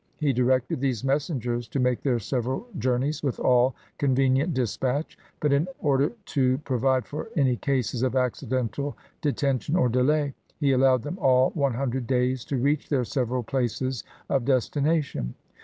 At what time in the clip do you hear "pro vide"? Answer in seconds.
6.57-7.05